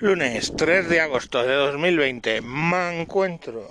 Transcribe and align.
Lunes 0.00 0.54
3 0.54 0.88
de 0.88 1.00
agosto 1.00 1.42
de 1.42 1.52
2020. 1.54 2.40
Me 2.42 3.00
encuentro 3.00 3.68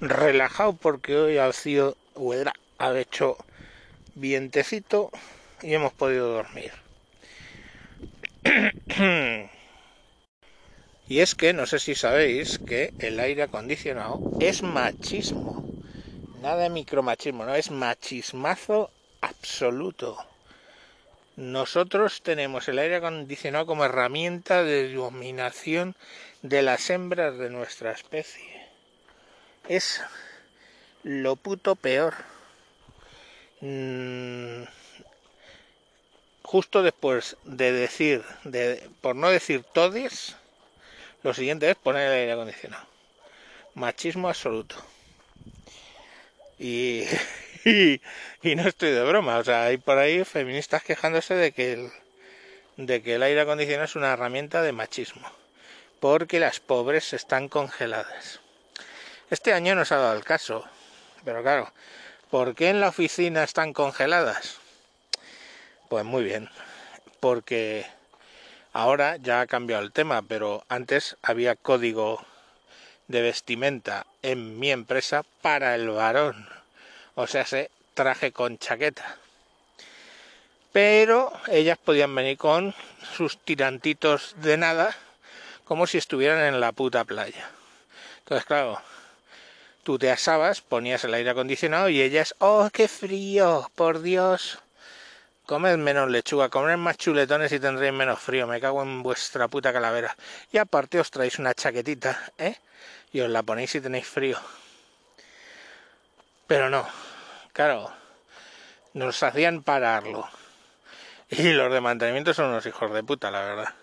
relajado 0.00 0.72
porque 0.72 1.16
hoy 1.16 1.38
ha 1.38 1.52
sido, 1.52 1.96
ha 2.78 2.98
hecho 2.98 3.36
vientecito 4.16 5.12
y 5.62 5.74
hemos 5.74 5.92
podido 5.92 6.32
dormir. 6.32 6.72
y 11.08 11.20
es 11.20 11.36
que 11.36 11.52
no 11.52 11.66
sé 11.66 11.78
si 11.78 11.94
sabéis 11.94 12.58
que 12.58 12.92
el 12.98 13.20
aire 13.20 13.44
acondicionado 13.44 14.20
es 14.40 14.64
machismo. 14.64 15.64
Nada 16.42 16.64
de 16.64 16.70
micromachismo, 16.70 17.44
no 17.44 17.54
es 17.54 17.70
machismazo 17.70 18.90
absoluto. 19.20 20.18
Nosotros 21.36 22.22
tenemos 22.22 22.66
el 22.68 22.78
aire 22.78 22.96
acondicionado 22.96 23.66
como 23.66 23.84
herramienta 23.84 24.64
de 24.64 24.90
dominación 24.92 25.94
de 26.40 26.62
las 26.62 26.88
hembras 26.88 27.36
de 27.36 27.50
nuestra 27.50 27.92
especie. 27.92 28.66
Es 29.68 30.02
lo 31.02 31.36
puto 31.36 31.76
peor. 31.76 32.14
Mm, 33.60 34.62
justo 36.42 36.82
después 36.82 37.36
de 37.44 37.70
decir, 37.70 38.24
de, 38.44 38.88
por 39.02 39.14
no 39.14 39.28
decir 39.28 39.62
todes, 39.62 40.36
lo 41.22 41.34
siguiente 41.34 41.68
es 41.68 41.76
poner 41.76 42.06
el 42.06 42.18
aire 42.18 42.32
acondicionado. 42.32 42.86
Machismo 43.74 44.28
absoluto. 44.28 44.76
Y 46.58 47.04
y, 47.66 48.00
no 48.54 48.68
estoy 48.68 48.90
de 48.90 49.02
broma, 49.02 49.38
o 49.38 49.44
sea, 49.44 49.64
hay 49.64 49.76
por 49.76 49.98
ahí 49.98 50.24
feministas 50.24 50.84
quejándose 50.84 51.34
de 51.34 51.50
que 51.50 51.72
el, 51.72 51.90
de 52.76 53.02
que 53.02 53.16
el 53.16 53.24
aire 53.24 53.40
acondicionado 53.40 53.86
es 53.86 53.96
una 53.96 54.12
herramienta 54.12 54.62
de 54.62 54.70
machismo, 54.70 55.28
porque 55.98 56.38
las 56.38 56.60
pobres 56.60 57.12
están 57.12 57.48
congeladas. 57.48 58.40
Este 59.30 59.52
año 59.52 59.74
no 59.74 59.84
se 59.84 59.94
ha 59.94 59.98
dado 59.98 60.16
el 60.16 60.22
caso, 60.22 60.64
pero 61.24 61.42
claro, 61.42 61.72
¿por 62.30 62.54
qué 62.54 62.68
en 62.68 62.80
la 62.80 62.88
oficina 62.88 63.42
están 63.42 63.72
congeladas? 63.72 64.58
Pues 65.88 66.04
muy 66.04 66.22
bien, 66.22 66.48
porque 67.18 67.84
ahora 68.72 69.16
ya 69.16 69.40
ha 69.40 69.46
cambiado 69.48 69.82
el 69.82 69.90
tema, 69.90 70.22
pero 70.22 70.64
antes 70.68 71.16
había 71.20 71.56
código 71.56 72.24
de 73.08 73.22
vestimenta 73.22 74.06
en 74.22 74.56
mi 74.60 74.70
empresa 74.70 75.24
para 75.42 75.74
el 75.74 75.90
varón 75.90 76.48
o 77.16 77.26
sea, 77.26 77.44
se 77.44 77.70
traje 77.94 78.30
con 78.30 78.58
chaqueta. 78.58 79.16
Pero 80.72 81.32
ellas 81.48 81.78
podían 81.78 82.14
venir 82.14 82.36
con 82.36 82.74
sus 83.16 83.38
tirantitos 83.38 84.34
de 84.36 84.58
nada, 84.58 84.94
como 85.64 85.86
si 85.86 85.98
estuvieran 85.98 86.44
en 86.44 86.60
la 86.60 86.72
puta 86.72 87.04
playa. 87.04 87.50
Entonces, 88.18 88.44
claro, 88.44 88.80
tú 89.82 89.98
te 89.98 90.10
asabas, 90.10 90.60
ponías 90.60 91.02
el 91.04 91.14
aire 91.14 91.30
acondicionado 91.30 91.88
y 91.88 92.02
ellas, 92.02 92.34
¡oh, 92.38 92.68
qué 92.70 92.86
frío! 92.86 93.70
¡Por 93.74 94.02
Dios! 94.02 94.58
Comed 95.46 95.78
menos 95.78 96.10
lechuga, 96.10 96.50
comed 96.50 96.76
más 96.76 96.98
chuletones 96.98 97.52
y 97.52 97.60
tendréis 97.60 97.94
menos 97.94 98.18
frío. 98.20 98.46
Me 98.46 98.60
cago 98.60 98.82
en 98.82 99.02
vuestra 99.02 99.48
puta 99.48 99.72
calavera. 99.72 100.14
Y 100.52 100.58
aparte 100.58 101.00
os 101.00 101.10
traéis 101.10 101.38
una 101.38 101.54
chaquetita, 101.54 102.32
¿eh? 102.36 102.56
Y 103.12 103.20
os 103.20 103.30
la 103.30 103.42
ponéis 103.42 103.70
si 103.70 103.80
tenéis 103.80 104.06
frío. 104.06 104.38
Pero 106.46 106.70
no, 106.70 106.86
claro, 107.52 107.92
nos 108.94 109.20
hacían 109.22 109.64
pararlo. 109.64 110.28
Y 111.28 111.52
los 111.52 111.72
de 111.72 111.80
mantenimiento 111.80 112.32
son 112.34 112.46
unos 112.46 112.66
hijos 112.66 112.92
de 112.92 113.02
puta, 113.02 113.32
la 113.32 113.40
verdad. 113.40 113.74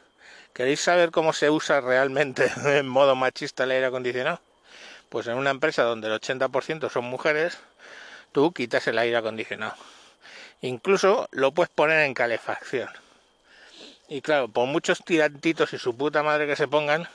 ¿Queréis 0.54 0.80
saber 0.80 1.12
cómo 1.12 1.34
se 1.34 1.50
usa 1.50 1.82
realmente 1.82 2.50
en 2.66 2.88
modo 2.88 3.16
machista 3.16 3.66
el 3.66 3.72
aire 3.72 3.88
acondicionado? 3.88 4.40
Pues 5.10 5.28
en 5.28 5.36
una 5.36 5.50
empresa 5.50 5.84
donde 5.84 6.08
el 6.08 6.14
80% 6.14 6.90
son 6.90 7.04
mujeres, 7.04 7.60
tú 8.32 8.54
quitas 8.54 8.88
el 8.88 8.98
aire 8.98 9.18
acondicionado. 9.18 9.76
Incluso 10.62 11.28
lo 11.32 11.52
puedes 11.52 11.70
poner 11.70 12.00
en 12.06 12.14
calefacción. 12.14 12.90
Y 14.08 14.22
claro, 14.22 14.48
por 14.48 14.68
muchos 14.68 15.04
tirantitos 15.04 15.74
y 15.74 15.78
su 15.78 15.98
puta 15.98 16.24
madre 16.24 16.48
que 16.48 16.56
se 16.56 16.70
pongan, 16.70 17.10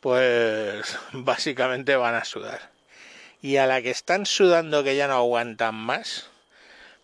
pues 0.00 0.98
básicamente 1.12 1.96
van 1.96 2.14
a 2.14 2.26
sudar 2.26 2.77
y 3.42 3.56
a 3.56 3.66
la 3.66 3.82
que 3.82 3.90
están 3.90 4.26
sudando 4.26 4.84
que 4.84 4.96
ya 4.96 5.08
no 5.08 5.14
aguantan 5.14 5.74
más, 5.74 6.28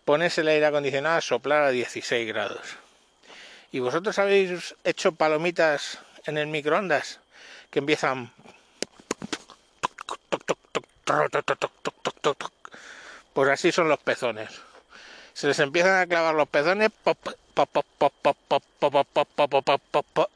pones 0.03 0.37
el 0.37 0.47
aire 0.47 0.65
acondicionado 0.65 1.17
a 1.17 1.21
soplar 1.21 1.63
a 1.63 1.71
16 1.71 2.27
grados. 2.27 2.77
¿Y 3.71 3.79
vosotros 3.79 4.19
habéis 4.19 4.75
hecho 4.83 5.13
palomitas 5.13 5.99
en 6.25 6.37
el 6.37 6.47
microondas 6.47 7.19
que 7.71 7.79
empiezan 7.79 8.31
pues 13.33 13.49
así 13.49 13.71
son 13.71 13.89
los 13.89 13.99
pezones. 13.99 14.49
Se 15.33 15.47
les 15.47 15.59
empiezan 15.59 16.01
a 16.01 16.07
clavar 16.07 16.33
los 16.33 16.47
pezones 16.47 16.89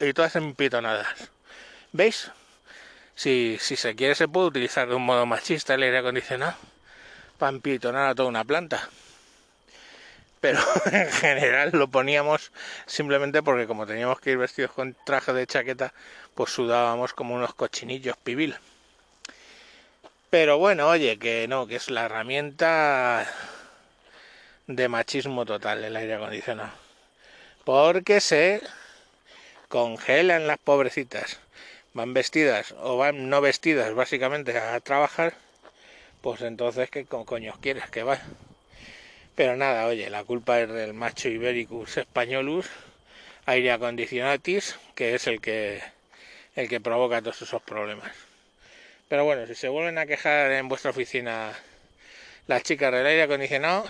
y 0.00 0.12
todas 0.12 0.36
empitonadas. 0.36 1.30
¿Veis? 1.92 2.30
Si, 3.20 3.58
si 3.60 3.76
se 3.76 3.94
quiere 3.94 4.14
se 4.14 4.28
puede 4.28 4.46
utilizar 4.46 4.88
de 4.88 4.94
un 4.94 5.04
modo 5.04 5.26
machista 5.26 5.74
el 5.74 5.82
aire 5.82 5.98
acondicionado 5.98 6.54
para 7.38 7.52
empitonar 7.54 8.08
a 8.08 8.14
toda 8.14 8.30
una 8.30 8.44
planta. 8.44 8.88
Pero 10.40 10.58
en 10.90 11.12
general 11.12 11.68
lo 11.74 11.88
poníamos 11.88 12.50
simplemente 12.86 13.42
porque 13.42 13.66
como 13.66 13.86
teníamos 13.86 14.20
que 14.20 14.30
ir 14.30 14.38
vestidos 14.38 14.72
con 14.72 14.96
traje 15.04 15.34
de 15.34 15.46
chaqueta, 15.46 15.92
pues 16.34 16.50
sudábamos 16.50 17.12
como 17.12 17.34
unos 17.34 17.52
cochinillos 17.52 18.16
pibil. 18.16 18.56
Pero 20.30 20.56
bueno, 20.56 20.88
oye, 20.88 21.18
que 21.18 21.46
no, 21.46 21.66
que 21.66 21.76
es 21.76 21.90
la 21.90 22.06
herramienta 22.06 23.30
de 24.66 24.88
machismo 24.88 25.44
total 25.44 25.84
el 25.84 25.94
aire 25.94 26.14
acondicionado. 26.14 26.72
Porque 27.64 28.22
se 28.22 28.62
congelan 29.68 30.46
las 30.46 30.56
pobrecitas 30.56 31.38
van 31.92 32.14
vestidas 32.14 32.74
o 32.78 32.96
van 32.96 33.28
no 33.28 33.40
vestidas 33.40 33.94
básicamente 33.94 34.56
a 34.56 34.78
trabajar, 34.80 35.34
pues 36.20 36.40
entonces 36.42 36.90
¿qué 36.90 37.04
coño 37.04 37.54
quieres 37.60 37.88
que 37.90 38.02
va? 38.02 38.20
Pero 39.34 39.56
nada, 39.56 39.86
oye, 39.86 40.10
la 40.10 40.24
culpa 40.24 40.60
es 40.60 40.68
del 40.68 40.94
macho 40.94 41.28
ibericus 41.28 41.96
españolus 41.96 42.66
aire 43.46 43.72
acondicionatis, 43.72 44.76
que 44.94 45.14
es 45.14 45.26
el 45.26 45.40
que 45.40 45.82
el 46.56 46.68
que 46.68 46.80
provoca 46.80 47.22
todos 47.22 47.42
esos 47.42 47.62
problemas. 47.62 48.12
Pero 49.08 49.24
bueno, 49.24 49.46
si 49.46 49.54
se 49.54 49.68
vuelven 49.68 49.98
a 49.98 50.06
quejar 50.06 50.52
en 50.52 50.68
vuestra 50.68 50.90
oficina 50.90 51.52
las 52.46 52.62
chicas 52.62 52.92
del 52.92 53.06
aire 53.06 53.22
acondicionado, 53.22 53.84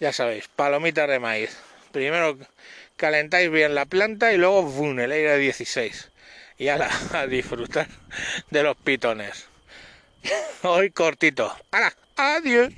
ya 0.00 0.12
sabéis, 0.12 0.48
palomitas 0.48 1.08
de 1.08 1.18
maíz. 1.18 1.58
Primero 1.92 2.38
calentáis 2.96 3.50
bien 3.50 3.74
la 3.74 3.86
planta 3.86 4.32
y 4.32 4.38
luego 4.38 4.62
¡bum! 4.62 4.98
el 5.00 5.12
aire 5.12 5.32
a 5.32 5.36
16 5.36 6.10
y 6.58 6.68
a, 6.68 6.90
a 7.12 7.26
disfrutar 7.26 7.88
de 8.50 8.62
los 8.62 8.76
pitones. 8.76 9.48
Hoy 10.62 10.90
cortito. 10.90 11.54
¡Adiós! 12.16 12.72